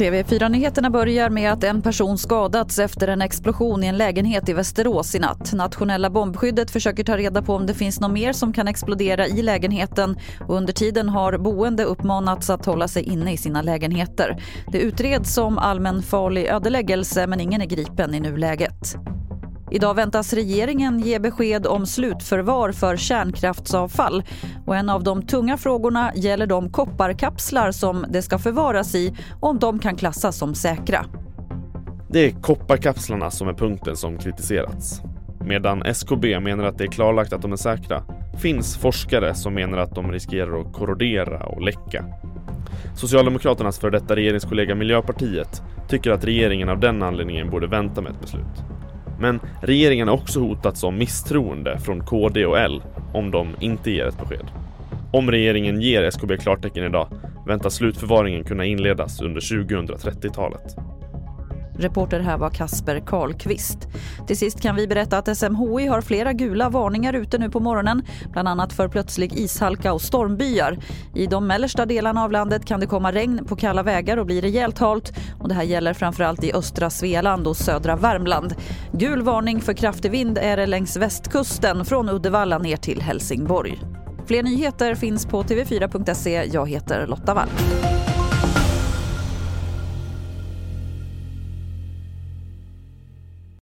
[0.00, 5.14] TV4-nyheterna börjar med att en person skadats efter en explosion i en lägenhet i Västerås
[5.14, 5.52] i natt.
[5.52, 9.42] Nationella bombskyddet försöker ta reda på om det finns något mer som kan explodera i
[9.42, 10.18] lägenheten
[10.48, 14.42] och under tiden har boende uppmanats att hålla sig inne i sina lägenheter.
[14.72, 18.96] Det utreds som allmänfarlig ödeläggelse men ingen är gripen i nuläget.
[19.70, 24.22] Idag väntas regeringen ge besked om slutförvar för kärnkraftsavfall.
[24.66, 29.48] Och en av de tunga frågorna gäller de kopparkapslar som det ska förvaras i och
[29.50, 31.06] om de kan klassas som säkra.
[32.08, 35.00] Det är kopparkapslarna som är punkten som kritiserats.
[35.44, 38.02] Medan SKB menar att det är klarlagt att de är säkra
[38.40, 42.04] finns forskare som menar att de riskerar att korrodera och läcka.
[42.94, 48.20] Socialdemokraternas för detta regeringskollega Miljöpartiet tycker att regeringen av den anledningen borde vänta med ett
[48.20, 48.64] beslut.
[49.20, 52.82] Men regeringen har också hotats av misstroende från KD och L
[53.14, 54.46] om de inte ger ett besked.
[55.12, 57.08] Om regeringen ger SKB klartecken idag
[57.46, 60.76] väntas slutförvaringen kunna inledas under 2030-talet.
[61.80, 63.78] Reporter här var Kasper Karlqvist.
[64.26, 68.02] Till sist kan vi berätta att SMHI har flera gula varningar ute nu på morgonen,
[68.32, 70.78] bland annat för plötslig ishalka och stormbyar.
[71.14, 74.40] I de mellersta delarna av landet kan det komma regn på kalla vägar och bli
[74.40, 78.54] rejält halt och det här gäller framförallt i östra Svealand och södra Värmland.
[78.92, 83.80] Gul varning för kraftig vind är det längs västkusten från Uddevalla ner till Helsingborg.
[84.26, 86.44] Fler nyheter finns på tv4.se.
[86.52, 87.48] Jag heter Lotta Wall.